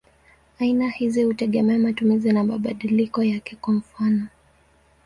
Aina 0.59 0.89
hizi 0.89 1.23
hutegemea 1.23 1.79
matumizi 1.79 2.31
na 2.31 2.43
mabadiliko 2.43 3.23
yake; 3.23 3.55
kwa 3.55 3.73
mfano. 3.73 4.27